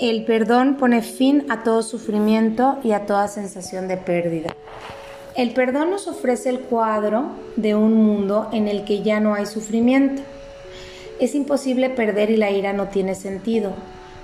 [0.00, 4.54] El perdón pone fin a todo sufrimiento y a toda sensación de pérdida.
[5.34, 9.46] El perdón nos ofrece el cuadro de un mundo en el que ya no hay
[9.46, 10.22] sufrimiento.
[11.18, 13.72] Es imposible perder y la ira no tiene sentido.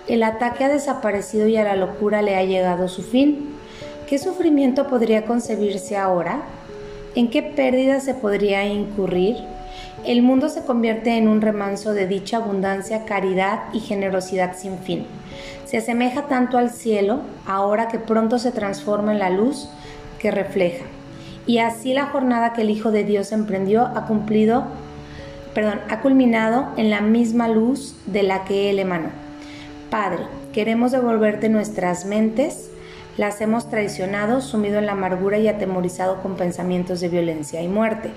[0.06, 3.56] El ataque ha desaparecido y a la locura le ha llegado su fin.
[4.08, 6.42] ¿Qué sufrimiento podría concebirse ahora?
[7.16, 9.38] ¿En qué pérdida se podría incurrir?
[10.06, 15.06] El mundo se convierte en un remanso de dicha abundancia, caridad y generosidad sin fin.
[15.64, 19.66] Se asemeja tanto al cielo, ahora que pronto se transforma en la luz
[20.18, 20.84] que refleja.
[21.46, 24.64] Y así la jornada que el Hijo de Dios emprendió ha cumplido,
[25.54, 29.08] perdón, ha culminado en la misma luz de la que Él emanó.
[29.88, 32.70] Padre, queremos devolverte nuestras mentes,
[33.16, 38.10] las hemos traicionado, sumido en la amargura y atemorizado con pensamientos de violencia y muerte.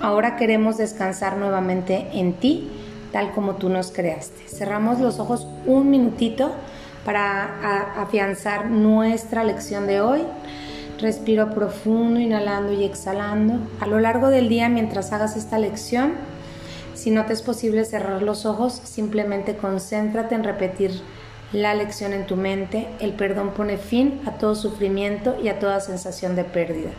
[0.00, 2.70] Ahora queremos descansar nuevamente en ti,
[3.12, 4.48] tal como tú nos creaste.
[4.48, 6.52] Cerramos los ojos un minutito
[7.04, 10.22] para afianzar nuestra lección de hoy.
[10.98, 13.58] Respiro profundo, inhalando y exhalando.
[13.80, 16.12] A lo largo del día, mientras hagas esta lección,
[16.94, 20.92] si no te es posible cerrar los ojos, simplemente concéntrate en repetir
[21.52, 22.88] la lección en tu mente.
[23.00, 26.90] El perdón pone fin a todo sufrimiento y a toda sensación de pérdida.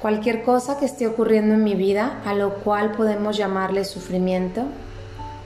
[0.00, 4.62] Cualquier cosa que esté ocurriendo en mi vida, a lo cual podemos llamarle sufrimiento,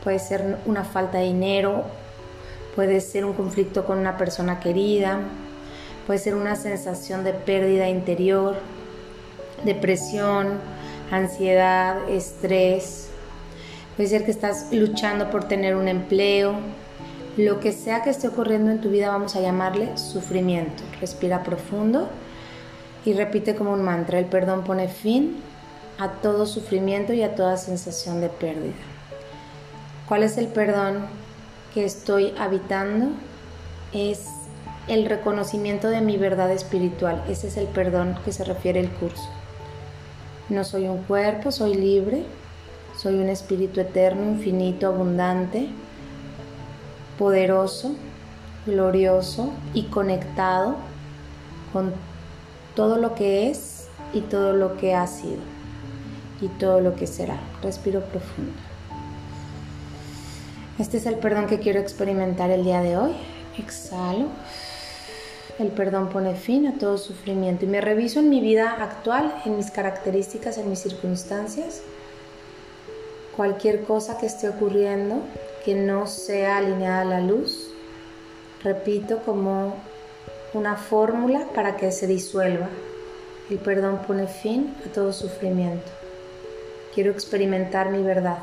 [0.04, 1.84] puede ser una falta de dinero,
[2.76, 5.20] puede ser un conflicto con una persona querida,
[6.06, 8.56] puede ser una sensación de pérdida interior,
[9.64, 10.58] depresión,
[11.10, 13.08] ansiedad, estrés,
[13.96, 16.56] puede ser que estás luchando por tener un empleo,
[17.38, 20.82] lo que sea que esté ocurriendo en tu vida vamos a llamarle sufrimiento.
[21.00, 22.10] Respira profundo
[23.04, 25.36] y repite como un mantra, el perdón pone fin
[25.98, 28.74] a todo sufrimiento y a toda sensación de pérdida.
[30.08, 31.06] ¿Cuál es el perdón
[31.74, 33.10] que estoy habitando?
[33.92, 34.26] Es
[34.88, 37.22] el reconocimiento de mi verdad espiritual.
[37.28, 39.28] Ese es el perdón que se refiere el curso.
[40.48, 42.24] No soy un cuerpo, soy libre,
[42.96, 45.68] soy un espíritu eterno, infinito, abundante,
[47.18, 47.94] poderoso,
[48.66, 50.76] glorioso y conectado
[51.72, 51.92] con
[52.74, 55.40] todo lo que es y todo lo que ha sido
[56.40, 57.38] y todo lo que será.
[57.62, 58.52] Respiro profundo.
[60.78, 63.12] Este es el perdón que quiero experimentar el día de hoy.
[63.58, 64.26] Exhalo.
[65.58, 69.56] El perdón pone fin a todo sufrimiento y me reviso en mi vida actual, en
[69.56, 71.82] mis características, en mis circunstancias.
[73.36, 75.20] Cualquier cosa que esté ocurriendo
[75.64, 77.68] que no sea alineada a la luz,
[78.64, 79.76] repito como
[80.54, 82.68] una fórmula para que se disuelva.
[83.50, 85.90] El perdón pone fin a todo sufrimiento.
[86.94, 88.38] Quiero experimentar mi verdad.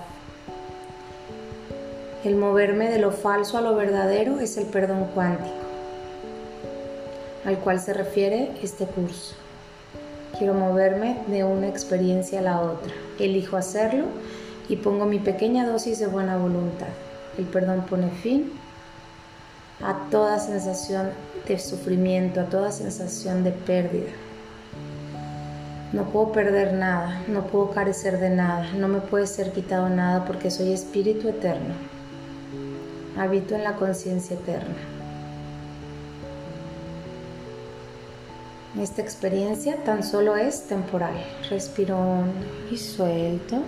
[2.24, 5.56] El moverme de lo falso a lo verdadero es el perdón cuántico,
[7.46, 9.36] al cual se refiere este curso.
[10.38, 12.92] Quiero moverme de una experiencia a la otra.
[13.20, 14.06] Elijo hacerlo
[14.68, 16.88] y pongo mi pequeña dosis de buena voluntad.
[17.38, 18.52] El perdón pone fin
[19.82, 21.10] a toda sensación
[21.48, 24.12] de sufrimiento, a toda sensación de pérdida.
[25.94, 30.26] No puedo perder nada, no puedo carecer de nada, no me puede ser quitado nada
[30.26, 31.74] porque soy espíritu eterno.
[33.18, 34.76] Habito en la conciencia eterna.
[38.80, 41.16] Esta experiencia tan solo es temporal.
[41.50, 41.98] Respiro
[42.70, 43.64] y suelto.